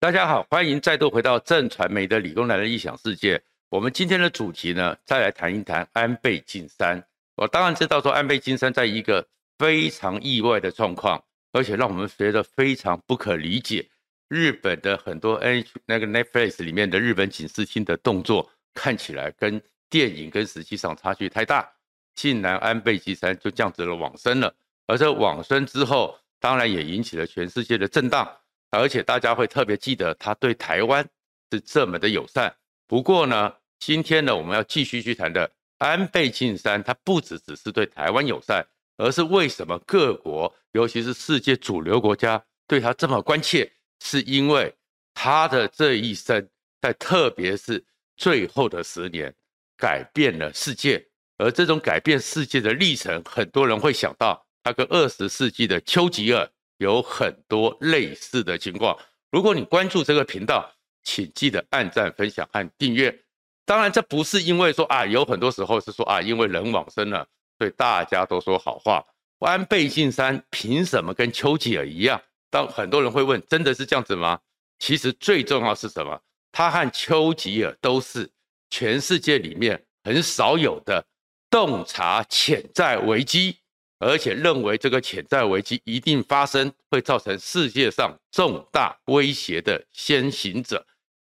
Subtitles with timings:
[0.00, 3.42] 大家好，欢迎再度回到正传媒的理工男的异想世界。
[3.68, 7.04] 我们今天的主题呢，再来谈一谈安倍晋三。
[7.34, 9.26] 我当然知道说，安倍晋三在一个
[9.58, 13.88] 非常意外的状况，而且让我们觉得非常不可理解。
[14.28, 19.60] 日本的很多 N 那个 Netflix 里面的日本警视厅的动作，看起来跟
[19.90, 21.68] 电影跟实际上差距太大，
[22.14, 24.54] 竟然安倍晋三就这样子了往生了。
[24.86, 28.30] 而这往生之后，当然也引起了全世界的震荡。
[28.70, 31.06] 而且大家会特别记得他对台湾
[31.50, 32.54] 是这么的友善。
[32.86, 43.70] 不过呢，今天呢，我们要继续去谈的安倍晋三，他不只只是对台湾友善，而是为什么各国，尤其是世界主流国家对他这么关切，
[44.00, 44.74] 是因为
[45.14, 46.48] 他的这一生，
[46.80, 47.82] 在特别是
[48.16, 49.34] 最后的十年，
[49.76, 51.04] 改变了世界。
[51.38, 56.50] 而这种改变世界的历程，很多人会想到他跟二十世纪的丘吉尔。
[56.78, 58.98] 有很多类似的情况。
[59.30, 60.68] 如果你关注这个频道，
[61.04, 63.16] 请记得按赞、分享和订阅。
[63.64, 67.26] 当然，这不是因为说啊，有很多时候是说啊，因为人往生了，
[67.58, 69.04] 所以大家都说好话。
[69.40, 72.20] 安倍晋三凭什么跟丘吉尔一样？
[72.50, 74.40] 当很多人会问，真的是这样子吗？
[74.78, 76.18] 其实最重要是什么？
[76.50, 78.30] 他和丘吉尔都是
[78.70, 81.04] 全世界里面很少有的
[81.50, 83.57] 洞察潜在危机。
[83.98, 90.86] 而且认为这个潜在危机一定发生，会造成世界上重大威胁的先行者。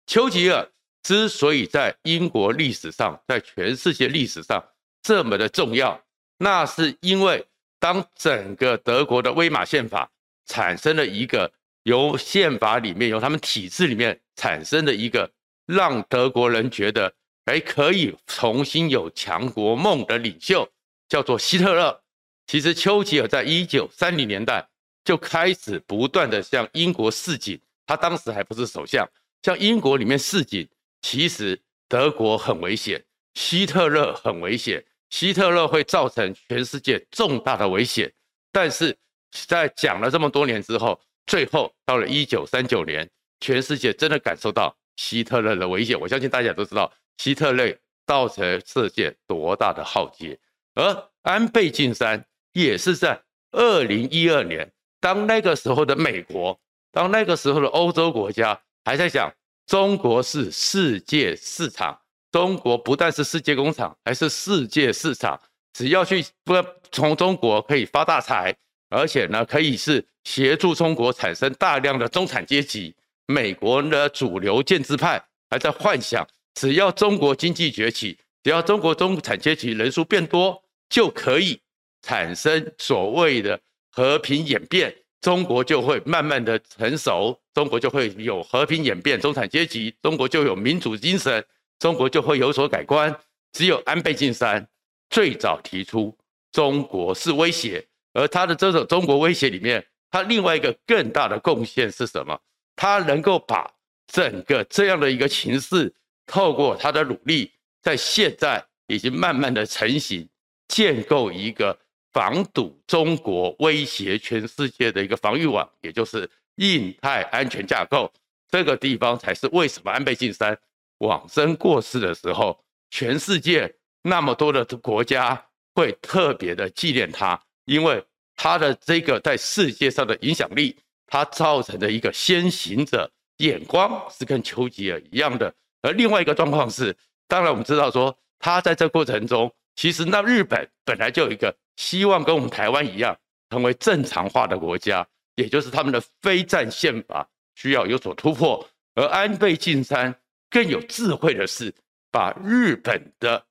[0.06, 0.70] 丘吉尔
[1.02, 4.64] 之所以在英国历史上，在全世界历史上
[5.02, 6.02] 这么的重要，
[6.38, 7.46] 那是因为
[7.80, 10.10] 当整个德国的威玛宪法
[10.46, 11.52] 产生了一个
[11.84, 15.32] 由宪法里面，由他们体制里面产生的一个
[15.66, 17.14] 让德国人觉得
[17.46, 20.70] 哎可以重新有强国梦的领袖，
[21.08, 22.02] 叫做希特勒。
[22.48, 24.66] 其实丘吉尔在一九三零年代
[25.04, 29.06] 就开始不断的向英国示警，他当时还不是首相，
[29.44, 30.68] 向英国里面示警，
[31.02, 38.12] 其实德国很危险，希特勒很危险，希特勒会造成全世界重大的危险。
[38.54, 38.98] 但是
[39.46, 43.10] 在讲了这么多年之后，最后到了一九三九年，
[43.42, 46.00] 全世界真的感受到希特勒的危险。
[46.00, 50.40] 我相信大家都知道希特勒造成世界多大的浩劫，
[50.76, 52.26] 而安倍晋三。
[52.64, 56.60] 也是在二零一二年，当那个时候的美国，
[56.92, 59.32] 当那个时候的欧洲国家还在想
[59.68, 62.02] 中国是世界市场，
[62.32, 65.40] 中国不但是世界工厂，还是世界市场，
[65.72, 66.56] 只要去不
[66.92, 68.56] 从中国可以发大财，
[68.90, 72.96] 而且呢可以是协助中国产生大量的中产阶级。
[73.28, 76.26] 美国的主流建制派还在幻想，
[76.56, 81.60] 只要中国经济崛起，只要中国中产阶级人数变多，就可以。
[82.02, 83.60] 产生所谓的
[83.90, 91.44] 和平演变，中国就会慢慢的成熟，中国就会有和平演变，中产阶级，中国就有民主精神，
[91.80, 93.14] 中国就会有所改观。
[93.52, 94.66] 只有安倍晋三
[95.10, 96.16] 最早提出
[96.52, 97.84] 中国是威胁，
[98.14, 102.40] 而他的这种中国威胁里面，他另外一个更大的贡献是什么？
[102.76, 103.70] 他能够把
[104.06, 105.92] 整个这样的一个情势，
[106.28, 110.30] 透过他的努力，在现在已经慢慢的成型，
[110.68, 111.78] 建构一个。
[112.18, 118.12] 防堵中国威胁全世界的一个防御网，也就是印太安全架构。
[118.50, 120.58] 这个地方才是为什么安倍晋三
[120.98, 125.40] 往生过世的时候，全世界那么多的国家
[125.76, 128.04] 会特别的纪念他，因为
[128.36, 135.54] 他的这个在世界上的影响力，他造成的一个先行者眼光是跟丘吉尔一样的。
[135.84, 136.98] 而另外一个状况是，
[137.28, 141.56] 当然我们知道说他在这过程中，其实那日本本来就有一个。
[141.78, 143.18] 希望跟我们台湾一样，
[143.50, 148.68] 成为正常化的国家，也就是他们的非战宪法需要有所突破。
[148.96, 150.14] 而安倍晋三
[150.50, 151.74] 更有智慧的是，
[152.12, 153.46] 把日本的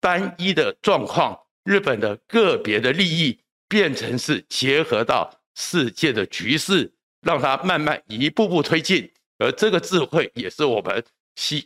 [0.00, 3.38] 单一的状况、日本的个别的利益，
[3.68, 9.08] 变成是结合到世界的局势，让它慢慢一步步推进。
[9.38, 11.04] 而这个智慧也是我们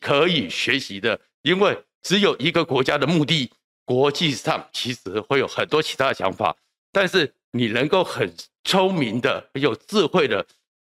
[0.00, 3.50] 可以学习的，因为只有一个国家的目的。
[3.84, 6.56] 国际上其实会有很多其他的想法，
[6.90, 8.32] 但是你能够很
[8.64, 10.46] 聪明的、很有智慧的，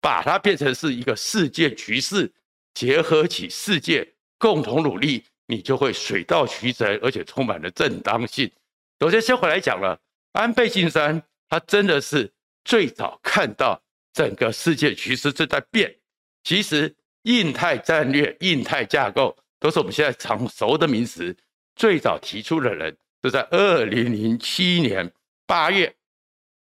[0.01, 2.31] 把它变成是一个世界局势，
[2.74, 4.07] 结合起世界
[4.38, 8.51] 共同努力，你就会水到渠成，而且充满了正当性。
[9.00, 10.00] 首先，先回来讲了，
[10.33, 12.31] 安倍晋三他真的是
[12.65, 13.81] 最早看到
[14.13, 15.95] 整个世界局势正在变。
[16.44, 16.94] 其实，
[17.24, 21.36] 印太战略、印太架构都是我们现在常熟的名词。
[21.75, 25.11] 最早提出的人是在二零零七年
[25.45, 25.95] 八月，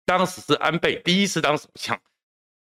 [0.06, 2.00] 当时是安倍第一次当首相，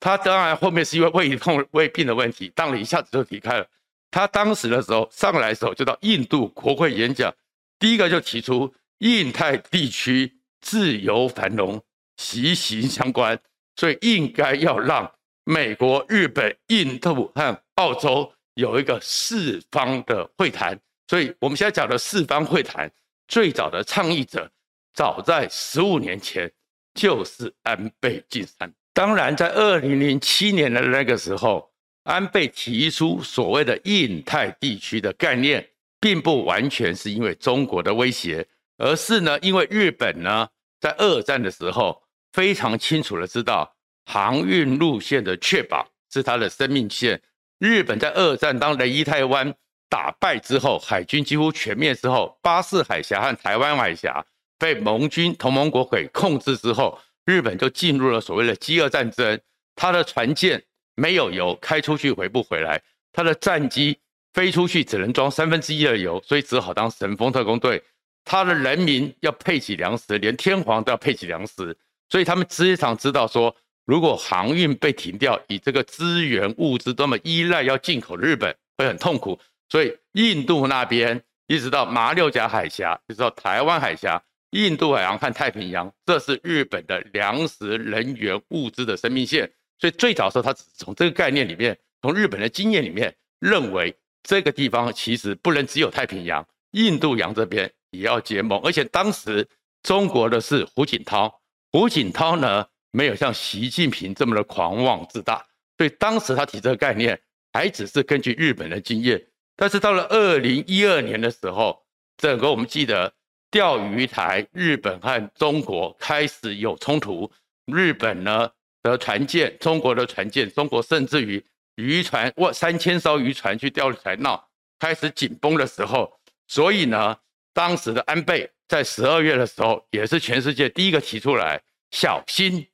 [0.00, 3.67] 他当然后面是因为胃痛、胃病的问题，当然一下子就离开了。
[4.11, 7.35] 他当时的时候上来的时候就到印度国会演讲，
[7.79, 11.82] 第一个就提出印太地区自由繁荣
[12.17, 13.38] 息息相关，
[13.76, 15.12] 所以应该要让
[15.44, 20.79] 美国、日本、印度和澳洲有一个四方的会谈。
[21.08, 22.88] 所以我们现在讲的四方会谈，
[23.26, 24.49] 最早的倡议者
[24.94, 26.52] 早在十五年前
[26.94, 28.72] 就是安倍晋三。
[28.93, 31.70] 当然，在二零零七年的那个时候，
[32.02, 35.66] 安倍提出所谓的印太地区的概念，
[36.00, 38.46] 并不完全是因为中国的威胁，
[38.76, 40.49] 而是呢，因为日本呢
[40.81, 42.02] 在二战的时候
[42.32, 43.75] 非常清楚的知道
[44.05, 47.20] 航运路线的确保是它的生命线。
[47.58, 49.55] 日本在二战当雷伊太湾
[49.88, 54.25] 打败之后，海军几乎全灭之后，巴士海峡和台湾海峡
[54.58, 59.40] 被盟军同盟国给控制之后，日本就进入了所谓的饥饿战争，
[59.75, 60.62] 他的船舰。
[61.00, 62.82] 没有油，开出去回不回来。
[63.12, 63.96] 他的战机
[64.35, 67.81] 飞出去只能装三分之一的油，所以只好当神风特攻队。
[68.25, 79.38] 他的人民要配给粮食，连天皇都要配给粮食，所以他们非常知道说，如果航运被停掉，以这个资源物资这么依赖要进口日本会很痛苦。
[79.69, 89.50] 所以印度那边一直到马六甲海峡，一直到台湾海峡、印度海洋和太平洋，这是日本的粮食、人员、物资的生命线。
[89.79, 98.61] 所以最早的时候，他只是从这个概念里面，从日本的经验里面，认为这个地方其实不能只有太平洋，印度洋这边也要结盟。
[98.65, 99.47] 而且当时
[99.82, 107.20] 中国的是胡锦涛，胡锦涛呢没有像习近平这么的狂妄自大，所以当时他提这个概念，
[107.53, 109.25] 还只是根据日本的经验。
[109.60, 111.84] 但是到了二零一二年的时候，
[112.16, 113.12] 整个我们记得
[113.50, 117.28] 钓鱼台，日本和中国开始有冲突，
[117.66, 118.49] 日本呢，
[118.84, 121.44] 的船舰，中国的船舰，中国甚至于
[121.75, 127.19] 渔船，哇，三千艘渔船去钓鱼台闹，开始紧绷的时候，所以呢，
[127.52, 131.60] 当时的安倍在十二月的时候，也是全世界第一个提出来，
[131.90, 132.64] 小心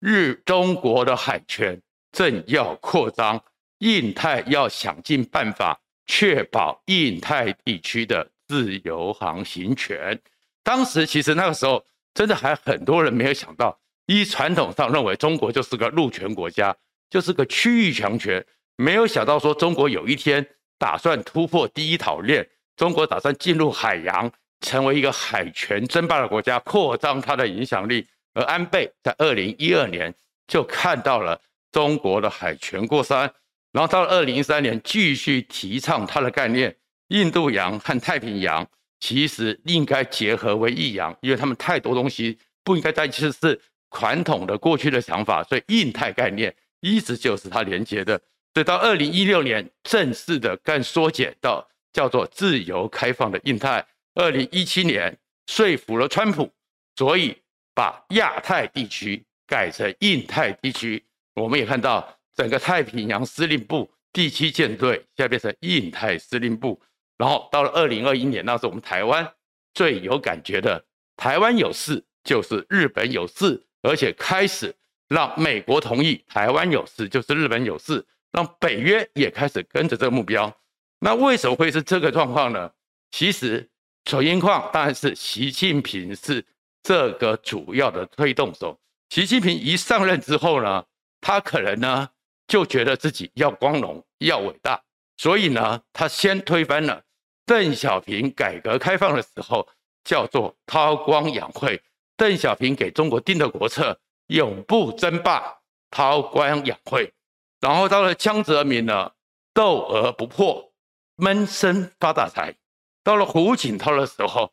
[0.00, 1.80] 日中国的海权
[2.10, 3.40] 正要扩张，
[3.78, 10.20] 印太要想尽办法确保印太地区的自由航行权。
[10.62, 11.84] 当时其实那个时候，
[12.14, 13.78] 真的还很多人没有想到。
[14.06, 16.76] 一传统上认为中国就是个陆权国家，
[17.08, 18.44] 就是个区域强权，
[18.76, 20.44] 没有想到说中国有一天
[20.76, 22.46] 打算突破第一岛链，
[22.76, 28.06] 中国打算进入海洋，成为一个海权争霸的国家，扩张它的影响力。
[28.34, 30.12] 而安倍在二零一二年
[30.48, 31.40] 就看到了
[31.70, 33.32] 中国的海权过山，
[33.72, 36.76] 然后到了二零一三年继续提倡他的概念，
[37.08, 38.66] 印度洋和太平洋
[39.00, 43.60] 其实应该结合为一洋，因为他们太多东西不应该在一起是。
[43.94, 48.18] 传统的过去的想法，所以印太概念一直就是它连接的。
[48.54, 53.86] 所以到二零一六年正式的更缩减到叫做自由开放的印太。
[54.14, 55.14] 二零一七年
[55.46, 56.50] 说服了川普，
[56.96, 57.36] 所以
[57.74, 61.04] 把亚太地区改成印太地区。
[61.34, 66.80] 我们也看到整个太平洋司令部第七舰队现在变成印太司令部。
[67.18, 69.32] 然后到了二零二一年，那是我们台湾
[69.74, 70.84] 最有感觉的，
[71.16, 73.62] 台湾有事就是日本有事。
[73.84, 74.72] 而且开始
[75.08, 80.56] 让美国同意台湾有事，就是日本有事，让北约也开始跟着这个目标。
[81.00, 82.70] 那为什么会是这个状况呢？
[83.10, 83.68] 其实
[84.04, 86.46] 主因况当然是习近平是
[86.80, 88.80] 这个主要的推动手。
[89.10, 90.84] 习近平一上任之后呢，
[91.20, 92.08] 他可能呢
[92.46, 94.82] 就觉得自己要光荣、要伟大，
[95.16, 97.02] 所以呢，他先推翻了
[97.46, 99.68] 邓小平改革开放的时候
[100.04, 101.82] 叫做韬光养晦。
[102.16, 105.58] 邓小平给中国定的国策，永不争霸，
[105.90, 107.12] 韬光养晦。
[107.60, 109.12] 然后到了江泽民呢，
[109.54, 110.72] 斗而不破，
[111.16, 112.54] 闷声发大财。
[113.02, 114.52] 到了胡锦涛的时候，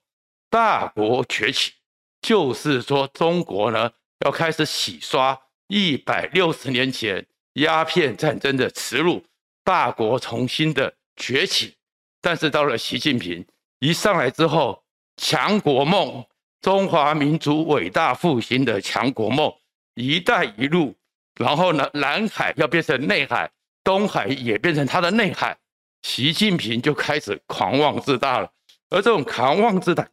[0.49, 1.73] 大国崛起，
[2.21, 3.91] 就是说中国呢
[4.25, 9.23] 要开始洗刷一百六十年前鸦片战争的耻辱，
[9.63, 11.75] 大国重新的崛起。
[12.21, 13.45] 但是到了习近平
[13.79, 14.83] 一上来之后，
[15.17, 16.25] 强国梦。
[16.61, 19.49] 中华民族伟大复兴的强国梦，
[19.93, 20.93] 一带一路，
[21.35, 23.49] 然后呢，南海要变成内海，
[23.81, 25.57] 东海也变成它的内海，
[26.01, 28.51] 习近平就开始狂妄自大了。
[28.89, 30.05] 而这种狂妄自大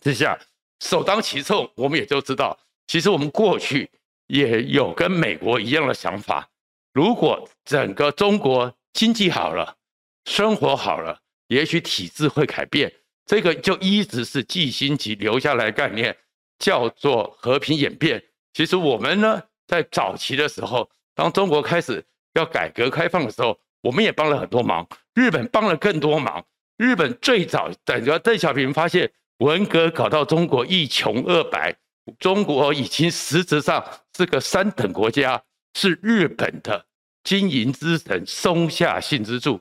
[0.00, 0.38] 之下，
[0.80, 3.90] 首当其冲，我们也就知道，其实我们过去
[4.28, 6.48] 也有跟美国一样的想法。
[6.92, 9.76] 如果整个中国经济好了，
[10.24, 12.92] 生活好了，也许体制会改变。
[13.26, 16.16] 这个就一直是季新吉留下来概念，
[16.58, 18.22] 叫做和平演变。
[18.52, 22.04] 其实我们呢，在早期的时候当中国开始
[22.34, 24.86] 要改革开放的时候，我们也帮了很多忙。
[25.14, 26.44] 日本帮了更多忙。
[26.76, 31.76] 日本最早等着邓小平发现文革搞到中国一穷二白，
[32.18, 33.84] 中国已经实质上
[34.16, 35.40] 是个三等国家，
[35.74, 36.86] 是日本的
[37.24, 39.60] 经营之神松下幸之助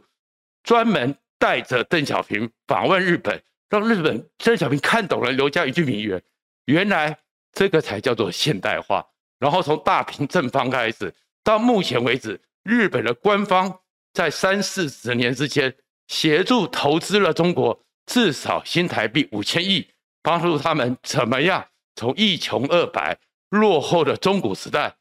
[0.63, 6.21] 专门带着邓小平访问日本，让日本邓小平看懂了刘家一句名言：
[6.65, 7.17] 原来
[7.53, 9.05] 这个才叫做现代化。
[9.39, 11.13] 然后从大平正方开始，
[11.43, 13.79] 到目前为止，日本的官方
[14.13, 15.73] 在三四十年之间
[16.07, 19.87] 协助投资了中国至少新台币五千亿，
[20.21, 23.17] 帮助他们怎么样从一穷二白
[23.49, 24.93] 落后的中古时代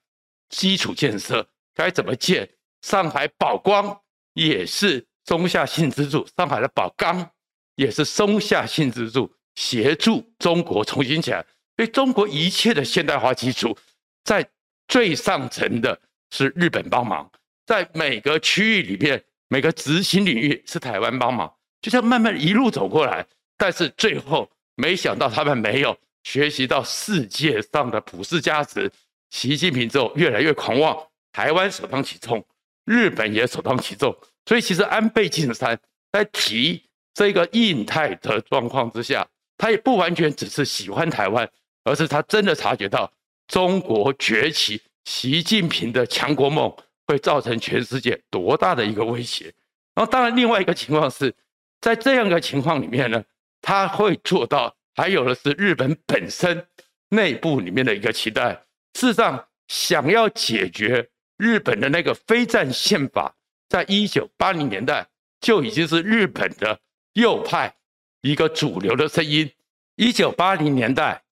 [0.48, 2.48] 基础建设该怎么建？
[2.82, 4.00] 上海宝光
[4.34, 7.28] 也是松下幸之助，上海的宝钢
[7.74, 11.44] 也是松下幸之助协助中国重新起来，
[11.76, 13.76] 所以中国一切的现代化基础。
[14.22, 14.48] 在
[14.86, 16.00] 最上层的
[16.30, 17.28] 是日本帮忙，
[17.66, 21.52] 在每个区域里面，每个执行领域是台湾帮忙，
[21.82, 23.26] 就这样慢慢一路走过来。
[23.56, 28.90] 但是最后，没想到他们没有学习到世界上的普世价值。
[29.30, 30.96] 习近平之后越来越狂妄，
[31.32, 32.44] 台湾首当其冲，
[32.84, 34.16] 日本也首当其冲。
[34.46, 35.78] 所以其实安倍晋三
[36.10, 36.82] 在提
[37.14, 41.48] 这个印太的状况之下，他也不完全只是喜欢台湾，
[41.84, 43.12] 而是他真的察觉到。
[43.46, 46.70] 中国崛起，习近平的强国梦
[47.06, 49.52] 会造成全世界多大的一个威胁？
[49.94, 51.34] 然后，当然，另外一个情况是
[51.80, 53.24] 在这样一个情况里面呢，
[53.62, 54.74] 他会做到。
[54.94, 56.66] 还有的是日本本身
[57.10, 58.60] 内部里面的一个期待。
[58.94, 63.34] 事实上，想要解决日本的那个非战宪法，
[63.68, 65.06] 在一九八零年代
[65.40, 66.80] 就已经是日本的
[67.12, 67.74] 右派
[68.22, 69.50] 一个主流的声音。
[69.96, 71.22] 一九八零年代，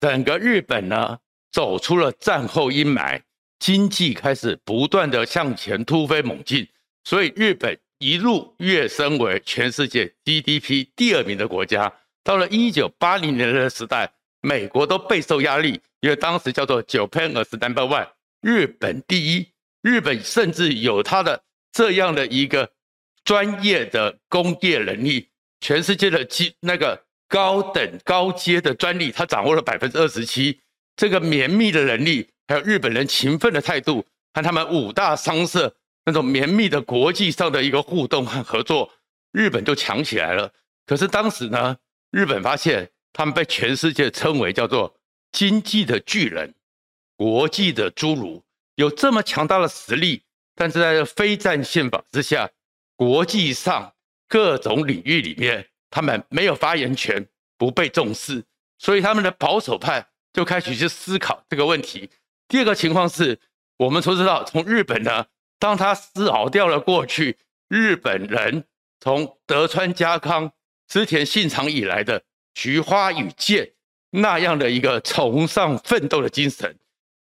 [0.00, 1.18] 整个日本呢，
[1.50, 3.20] 走出了战后阴霾，
[3.58, 6.68] 经济开始不断的向前突飞猛进，
[7.04, 11.92] 所以日本一路跃升为全世界 GDP 第二名的国家。
[12.22, 14.12] 到了一九八零年的时代，
[14.46, 18.06] 美国都备受压力，因为当时叫做 Japan as number one，
[18.40, 19.48] 日本第一，
[19.82, 22.70] 日本甚至有它的这样的一个
[23.24, 25.28] 专业的工业能力，
[25.60, 30.60] 全世界的基那个高等高阶的专利，它掌握了百分之二十七。
[30.94, 35.74] 这个绵密的能力，还有日本人勤奋的态度，和他们五大商社
[36.04, 38.88] 那种绵密的国际上的一个互动和合作，
[39.32, 40.52] 日本就强起来了。
[40.86, 41.76] 可是当时呢，
[42.12, 44.94] 日本发现他们被全世界称为叫做
[45.32, 46.54] 经济的巨人、
[47.16, 48.44] 国际的侏儒，
[48.74, 50.20] 有这么强大的实力，
[50.54, 52.50] 但是在非战宪法之下，
[52.94, 53.94] 国际上
[54.28, 58.44] 各种领域里面，他们没有发言权，不被重视，
[58.76, 60.06] 所以他们的保守派。
[60.34, 62.10] 就开始去思考这个问题。
[62.46, 63.40] 第二个情况是，
[63.78, 65.24] 我们都知道，从日本呢，
[65.58, 68.66] 当他思考掉了过去日本人
[69.00, 70.52] 从德川家康、
[70.86, 72.22] 织田信长以来的
[72.56, 73.70] 菊花与剑
[74.08, 76.74] 那样的一个崇尚奋斗的精神，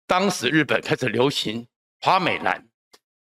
[0.07, 1.67] 当时日本开始流行
[2.01, 2.65] 花美男，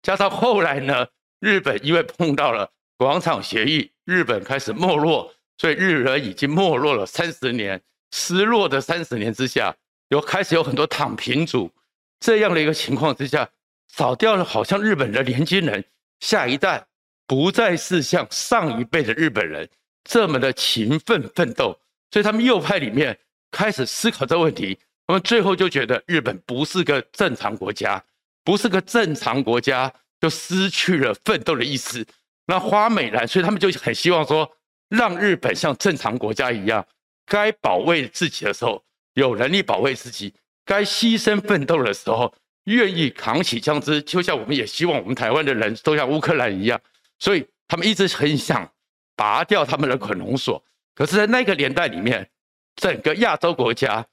[0.04, 1.08] 加上后来呢，
[1.40, 9.76] 日本因为碰到了广场协议，日本开始没落，所以日本已经没落了三十年，失落的三十年之下。
[10.10, 11.72] 有开始有很多躺平族
[12.20, 13.50] 这样的一个情况之下，
[13.92, 15.84] 少掉了好像日本的年轻人
[16.20, 16.86] 下一代
[17.26, 19.68] 不再是像上一辈的日本人
[20.04, 21.80] 这么的勤奋奋斗，
[22.14, 23.18] 所以他们右派里面
[23.50, 24.78] 开始思考这个问题，
[25.08, 28.04] 他们最后就觉得日本不是个正常国家，
[28.44, 29.92] 不是个正常国家
[30.22, 32.06] 就失去了奋斗的意思。
[32.46, 34.48] 那花美男，所以他们就很希望说，
[34.90, 36.86] 让日本像正常国家一样，
[37.26, 38.84] 该保卫自己的时候。
[39.16, 40.34] 有能力保卫自己，
[40.66, 46.82] 该牺牲奋斗的时候，愿意扛起枪支，就像我们也希望我们台湾的人都像乌克兰一样，
[47.20, 48.68] 所以他们一直很想
[49.16, 50.64] 拔掉他们的捆龙锁。
[50.96, 52.30] 可是，在那个年代里面，
[52.76, 54.06] 整个亚洲国家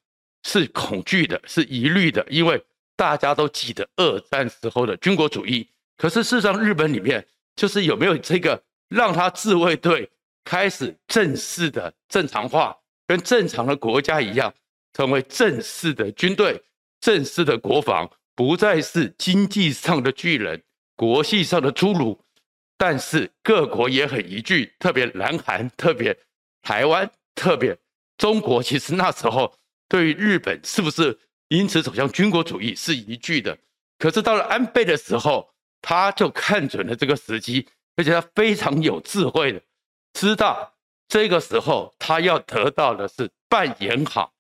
[0.45, 2.63] 是恐惧的，是疑虑的，因为
[2.97, 5.69] 大家都记得二战时候的军国主义。
[5.97, 10.11] 可是，事实上，日本里面就是有没有这个让他自卫队
[10.45, 14.53] 开始正式的正常化，跟正常的国家一样。
[14.93, 16.61] 成为正式的军队，
[17.01, 20.61] 正式的国防，不再是经济上的巨人，
[20.97, 22.21] 国际上的侏儒。
[22.77, 26.19] 但是各国也很疑惧，特别南韩，特别
[26.63, 27.77] 台湾，特别
[28.19, 28.63] 中国。
[28.63, 29.55] 其实那时候
[29.89, 33.57] 对于日本是不是因此走向军国主义是疑惧的。
[33.99, 35.51] 可是到了安倍的时候，
[35.83, 39.61] 他就看准了这个时机，而且他非常有智慧的
[40.13, 40.75] 知道
[41.09, 44.33] 这个时候他要得到的是扮演好。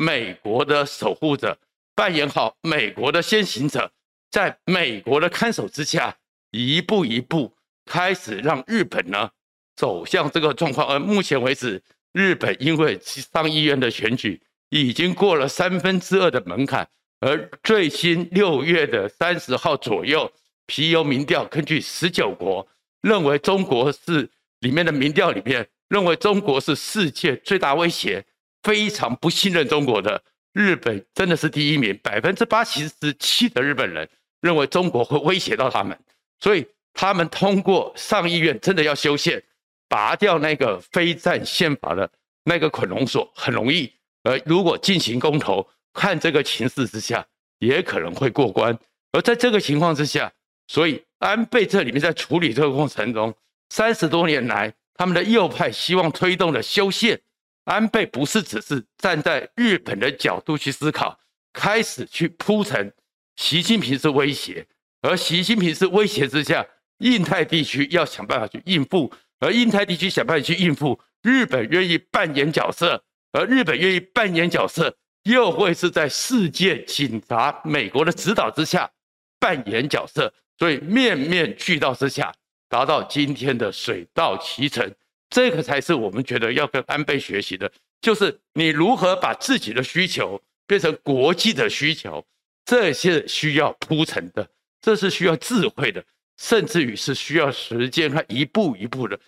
[0.00, 1.58] 美国的守护者，
[1.96, 3.90] 扮演好美国的先行者，
[4.30, 6.16] 在美国的看守之下，
[6.52, 9.30] 一步一步开始让日本呢
[9.78, 10.88] 走向这个状况。
[10.88, 11.80] 而目前为止，
[12.12, 16.88] 日本因为上议院的选举已经过了三分之二的门槛，
[17.20, 20.30] 而最新六月的三十号左右，
[20.66, 22.66] 皮尤民调根据十九国
[23.02, 28.24] 认为中国是里面的民调里面认为中国是世界最大威胁，
[28.64, 30.20] 非常不信任中国的。
[30.54, 34.08] 日本真的是第一名，百分之八十七的日本人
[34.40, 35.96] 认为中国会威胁到他们，
[36.40, 39.40] 所以他们通过上议院真的要修宪，
[39.88, 42.10] 拔掉那个非战宪法的
[42.44, 43.92] 那个捆龙锁很容易。
[44.22, 47.26] 而如果进行公投，看这个情势之下，
[47.58, 48.78] 也可能会过关。
[49.12, 50.30] 而在这个情况之下，
[50.66, 53.34] 所以安倍这里面在处理这个过程中，
[53.70, 57.18] 三十多年来他们的右派希望推动的修宪。
[57.64, 61.18] 安倍不是只是站在日本的角度去思考，
[61.52, 62.92] 开始去铺陈，
[63.36, 64.66] 习近平是威胁，
[65.02, 66.66] 而习近平是威胁之下，
[66.98, 78.90] 印太地区要想办法去应付，而印太地区想办法去应付，日本愿意扮演角色，而日本愿意扮演角色，又会是在世界警察美国的指导之下
[79.38, 82.32] 扮演角色，所以面面俱到之下，
[82.68, 84.92] 达到今天的水到渠成。
[85.30, 92.24] 这个才是我们觉得要跟安倍学习的，就是你如何把自己的需求变成国际的需求，
[92.64, 94.48] 这些需要铺陈的，
[94.80, 96.02] 这是需要智慧的，
[96.38, 99.18] 甚至于是需要时间和一步一步的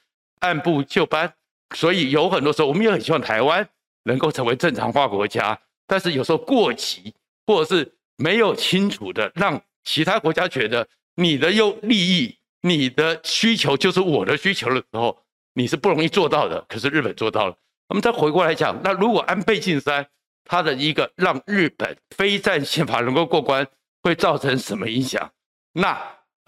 [0.41, 1.35] 按部就班。
[1.75, 3.69] 所以有很多时候，我们也很希望台湾
[4.05, 7.15] 能够成为正常化国家，但是有时候过急，
[7.47, 15.19] 或者是没有清楚的让其他国家觉得你的又利益、你的需求就是我的需求的时候。
[15.55, 17.57] 你是不容易做到的，可是日本做到了。
[17.89, 20.07] 我们再回过来讲，那如果安倍晋三
[20.45, 23.67] 他的一个让日本非战宪法能够过关，
[24.01, 25.33] 会造成什么影响？
[25.73, 26.01] 那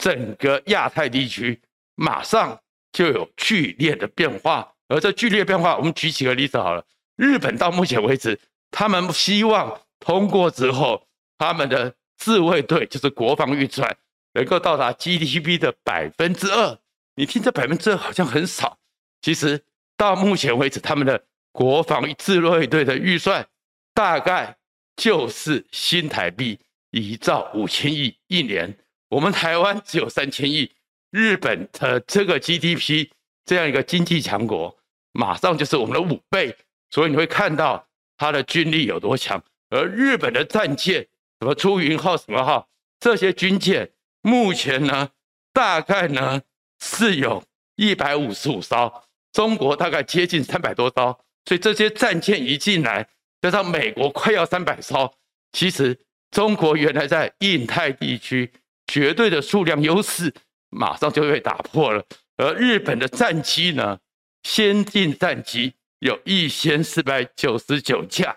[0.02, 1.60] 整个亚太地区
[1.94, 2.60] 马上
[2.92, 4.68] 就有剧烈的变化。
[4.88, 6.84] 而这剧烈变化，我们举几个例子好了。
[7.14, 8.36] 日本到目前为止，
[8.72, 11.06] 他们希望通过之后，
[11.38, 13.96] 他们的自卫队就是国防预算
[14.32, 16.76] 能够到达 GDP 的百分之二。
[17.14, 18.76] 你听这百分之二好像很少。
[19.20, 19.62] 其实
[19.96, 23.46] 到目前为止，他们的国防自卫队的预算
[23.94, 24.56] 大概
[24.96, 26.58] 就是新台币
[26.90, 28.76] 一兆五千亿一年。
[29.12, 30.72] 我们台湾只有三千亿，
[31.10, 33.10] 日本的这个 GDP
[33.44, 34.74] 这样一个经济强国，
[35.12, 36.56] 马上就是我们的五倍。
[36.88, 39.42] 所以你会看到它的军力有多强。
[39.68, 41.06] 而日本的战舰，
[41.40, 42.66] 什么出云号、什么号，
[43.00, 43.90] 这些军舰
[44.22, 45.10] 目前呢，
[45.52, 46.40] 大概呢
[46.80, 47.44] 是有
[47.76, 49.04] 一百五十五艘。
[49.30, 53.06] 中国大概接近三百多艘，所以这些战舰一进来，
[53.42, 55.14] 加上美国快要三百艘，
[55.52, 55.98] 其实
[56.30, 58.50] 中国原来在印太地区
[58.86, 60.32] 绝对的数量优势
[60.70, 62.04] 马上就被打破了。
[62.36, 63.98] 而日本的战机呢，
[64.42, 68.36] 先进战机有一千四百九十九架，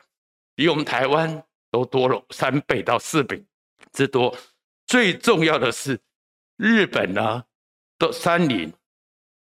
[0.55, 3.43] 比我们台湾都多了三倍到四倍
[3.93, 4.35] 之多。
[4.87, 5.99] 最重要的是，
[6.57, 7.43] 日本呢，
[7.97, 8.71] 都三菱、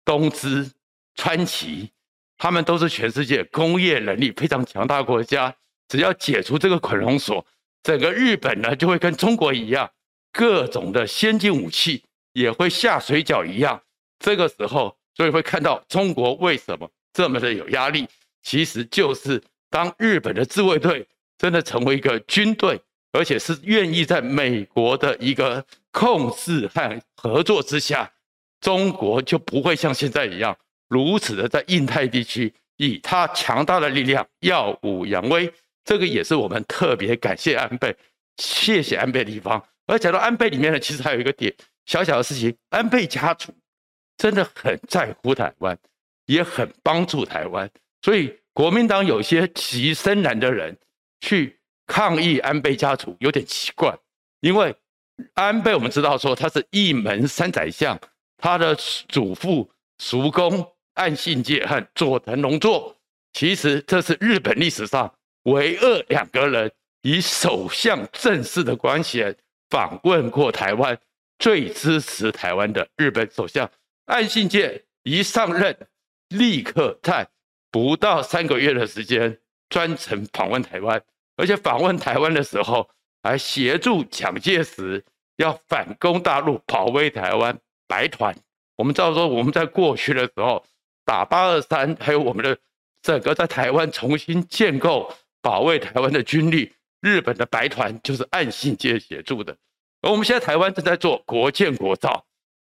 [0.05, 0.70] 东芝。
[1.16, 1.90] 川崎，
[2.38, 5.55] 他们都是全世界工业能力非常强大的国家。
[5.88, 7.44] 只要解除这个捆龙锁，
[7.83, 9.90] 整个日本呢就会跟中国一样，
[10.32, 13.80] 各种的先进武器也会下水饺一样。
[14.18, 18.06] 这个时候，所以会看到中国为什么这么的有压力，
[18.42, 21.06] 其实就是当日本的自卫队
[21.38, 22.80] 真的成为一个军队，
[23.12, 28.10] 而且是愿意在美国的一个控制和合作之下，
[28.60, 30.56] 中国就不会像现在一样。
[30.88, 35.52] 如此的在印太地区以他强大的力量耀武扬威，
[35.84, 37.96] 这个也是我们特别感谢安倍、
[38.36, 39.64] 谢谢安倍的地方。
[39.86, 41.54] 而讲到安倍里面呢，其实还有一个点
[41.86, 43.52] 小小的事情，安倍家族
[44.16, 45.78] 真的很在乎台湾，
[46.26, 47.70] 也很帮助台湾。
[48.02, 50.76] 所以国民党有些极深蓝的人
[51.20, 53.96] 去抗议安倍家族有点奇怪，
[54.40, 54.74] 因为
[55.34, 57.98] 安倍我们知道说他是一门三宰相，
[58.36, 58.74] 他的
[59.08, 60.72] 祖父叔公。
[60.94, 62.94] 岸信介和佐藤荣作，
[63.32, 65.10] 其实这是日本历史上
[65.44, 66.70] 唯二两个人
[67.02, 69.24] 以首相正式的关系
[69.70, 70.98] 访问过台湾，
[71.38, 73.70] 最支持台湾的日本首相。
[74.06, 75.74] 岸信介一上任，
[76.28, 77.26] 立刻在
[77.70, 81.00] 不到三个月的时间专程访问台湾，
[81.37, 82.90] 而且访问台湾的时候
[83.22, 85.04] 还协助蒋介石
[85.37, 87.59] 要反攻大陆，保卫台湾。
[87.87, 88.37] 白团，
[88.76, 90.64] 我们知道说我们在过去的时候。
[91.02, 92.56] 打八二三，还有我们的
[93.02, 99.56] 整个在台湾重新建构、保卫台湾的军力，日本的白团就是岸信介协助的。
[100.02, 102.24] 而我们现在台湾正在做国建国造，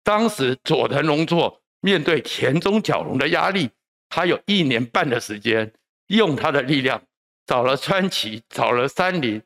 [0.03, 3.71] 当时佐藤荣作面对田中角荣的压力，
[4.09, 5.73] 他有一年半的时间，
[6.07, 7.03] 用他的力量
[7.47, 9.43] 找了川崎，找了三菱，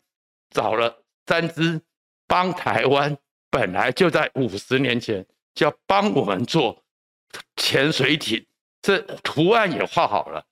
[0.51, 1.81] 找了三支，
[2.27, 3.17] 帮台湾
[3.51, 6.83] 本来就在五十年前就要帮我们做
[7.57, 8.45] 潜水艇，
[8.83, 10.45] 这图案也画好了，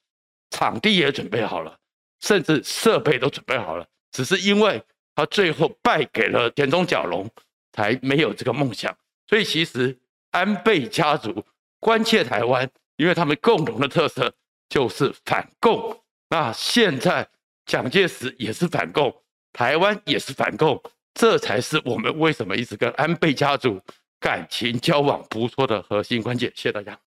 [0.50, 1.78] 场地也准备好了，
[2.20, 4.80] 甚至设备都准备好了，只是因为。
[5.14, 7.28] 他最后败给了田中角荣，
[7.74, 8.96] 才没有这个梦想。
[9.26, 9.94] 所以其实
[10.30, 11.44] 安倍家族
[11.80, 14.32] 关切台湾，因为他们共同的特色
[14.70, 16.02] 就是反共。
[16.30, 17.28] 那现在
[17.66, 19.14] 蒋介石也是反共，
[19.52, 23.78] 台湾也是反共，这才是我们为什么一直跟安倍家族
[24.18, 26.50] 感情交往不错的核心关键。
[26.54, 26.98] 谢谢大家。